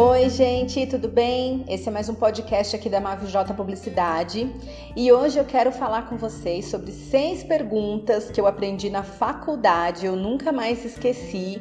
[0.00, 1.64] Oi, gente, tudo bem?
[1.68, 4.48] Esse é mais um podcast aqui da MavJ Publicidade
[4.94, 10.06] e hoje eu quero falar com vocês sobre seis perguntas que eu aprendi na faculdade,
[10.06, 11.60] eu nunca mais esqueci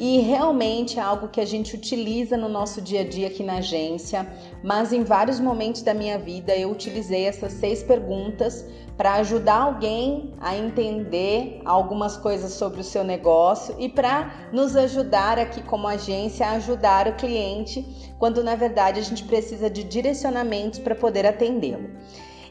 [0.00, 3.56] e realmente é algo que a gente utiliza no nosso dia a dia aqui na
[3.56, 4.26] agência,
[4.64, 8.64] mas em vários momentos da minha vida eu utilizei essas seis perguntas
[8.96, 15.38] para ajudar alguém a entender algumas coisas sobre o seu negócio e para nos ajudar
[15.38, 17.84] aqui como agência a ajudar o cliente,
[18.18, 21.90] quando na verdade a gente precisa de direcionamentos para poder atendê-lo.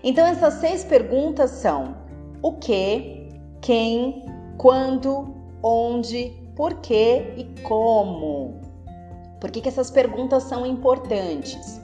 [0.04, 1.96] Então essas seis perguntas são:
[2.44, 3.28] o que,
[3.60, 4.24] quem,
[4.56, 8.60] quando, onde, por quê e como.
[9.40, 11.80] Por que, que essas perguntas são importantes?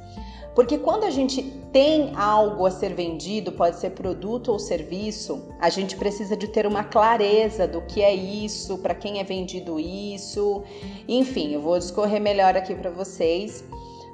[0.53, 5.69] Porque quando a gente tem algo a ser vendido, pode ser produto ou serviço, a
[5.69, 10.61] gente precisa de ter uma clareza do que é isso, para quem é vendido isso.
[11.07, 13.63] Enfim, eu vou discorrer melhor aqui para vocês,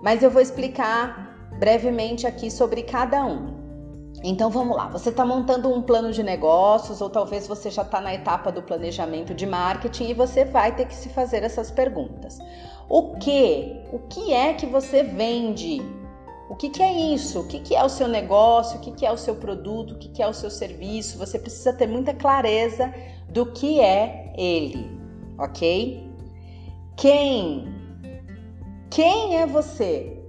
[0.03, 3.60] mas eu vou explicar brevemente aqui sobre cada um.
[4.23, 7.99] Então vamos lá, você está montando um plano de negócios ou talvez você já está
[7.99, 12.37] na etapa do planejamento de marketing e você vai ter que se fazer essas perguntas.
[12.87, 13.83] O que?
[13.91, 15.81] O que é que você vende?
[16.51, 17.39] O que, que é isso?
[17.39, 18.77] O que, que é o seu negócio?
[18.77, 19.95] O que, que é o seu produto?
[19.95, 21.17] O que, que é o seu serviço?
[21.17, 22.93] Você precisa ter muita clareza
[23.29, 24.91] do que é ele,
[25.39, 26.11] ok?
[26.97, 27.73] Quem?
[28.89, 30.21] Quem é você?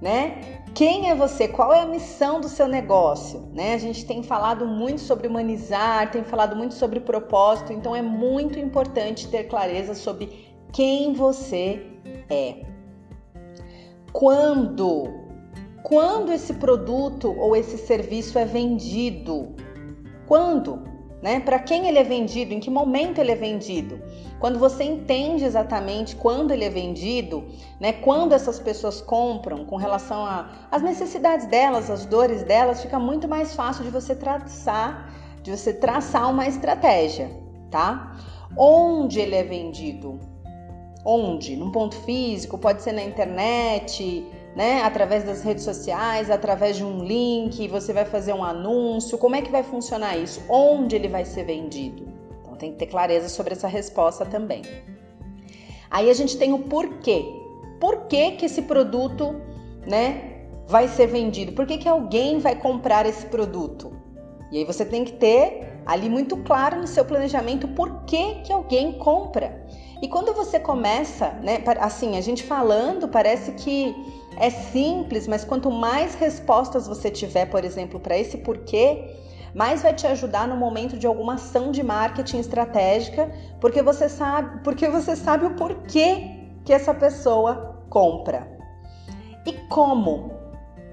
[0.00, 0.63] Né?
[0.74, 1.46] Quem é você?
[1.46, 3.48] Qual é a missão do seu negócio?
[3.52, 3.74] Né?
[3.74, 8.58] A gente tem falado muito sobre humanizar, tem falado muito sobre propósito, então é muito
[8.58, 11.80] importante ter clareza sobre quem você
[12.28, 12.64] é.
[14.12, 15.04] Quando?
[15.84, 19.54] Quando esse produto ou esse serviço é vendido?
[20.26, 20.93] Quando?
[21.24, 21.40] Né?
[21.40, 23.98] Para quem ele é vendido, em que momento ele é vendido.
[24.38, 27.46] Quando você entende exatamente quando ele é vendido,
[27.80, 27.94] né?
[27.94, 30.22] Quando essas pessoas compram com relação
[30.70, 35.72] às necessidades delas, as dores delas, fica muito mais fácil de você traçar, de você
[35.72, 37.30] traçar uma estratégia,
[37.70, 38.18] tá?
[38.54, 40.20] Onde ele é vendido?
[41.06, 41.56] Onde?
[41.56, 44.82] Num ponto físico, pode ser na internet, né?
[44.82, 49.18] Através das redes sociais, através de um link, você vai fazer um anúncio.
[49.18, 50.42] Como é que vai funcionar isso?
[50.48, 52.06] Onde ele vai ser vendido?
[52.40, 54.62] Então tem que ter clareza sobre essa resposta também.
[55.90, 57.24] Aí a gente tem o porquê.
[57.80, 59.34] Por que, que esse produto,
[59.86, 61.52] né, vai ser vendido?
[61.52, 63.92] Por que, que alguém vai comprar esse produto?
[64.50, 68.52] E aí você tem que ter ali muito claro no seu planejamento por que, que
[68.52, 69.66] alguém compra.
[70.04, 73.96] E quando você começa, né, assim, a gente falando, parece que
[74.36, 79.02] é simples, mas quanto mais respostas você tiver, por exemplo, para esse porquê,
[79.54, 83.32] mais vai te ajudar no momento de alguma ação de marketing estratégica,
[83.62, 88.46] porque você sabe, porque você sabe o porquê que essa pessoa compra.
[89.46, 90.32] E como?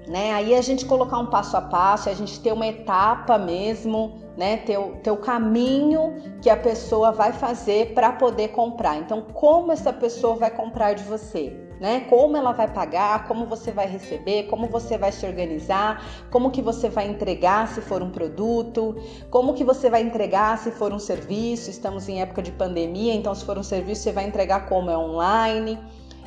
[0.08, 0.32] Né?
[0.32, 4.58] Aí a gente colocar um passo a passo, a gente ter uma etapa mesmo, né?
[4.58, 8.96] Ter o caminho que a pessoa vai fazer para poder comprar.
[8.98, 11.56] Então, como essa pessoa vai comprar de você?
[11.80, 12.06] Né?
[12.08, 16.62] Como ela vai pagar, como você vai receber, como você vai se organizar, como que
[16.62, 18.94] você vai entregar se for um produto,
[19.30, 21.70] como que você vai entregar se for um serviço.
[21.70, 24.96] Estamos em época de pandemia, então se for um serviço você vai entregar como é
[24.96, 25.76] online.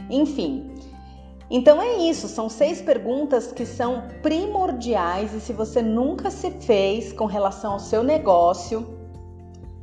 [0.10, 0.74] Enfim,
[1.50, 7.14] então é isso, são seis perguntas que são primordiais e se você nunca se fez
[7.14, 8.96] com relação ao seu negócio,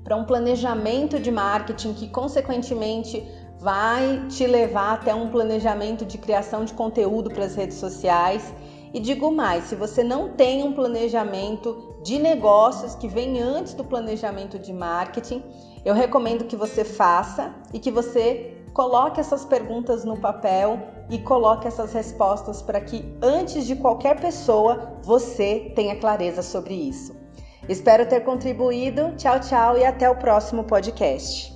[0.02, 3.24] para um planejamento de marketing que consequentemente
[3.60, 8.52] vai te levar até um planejamento de criação de conteúdo para as redes sociais.
[8.92, 13.84] E digo mais, se você não tem um planejamento de negócios que vem antes do
[13.84, 15.42] planejamento de marketing,
[15.84, 21.68] eu recomendo que você faça e que você Coloque essas perguntas no papel e coloque
[21.68, 27.14] essas respostas para que, antes de qualquer pessoa, você tenha clareza sobre isso.
[27.68, 29.14] Espero ter contribuído.
[29.16, 31.51] Tchau, tchau e até o próximo podcast.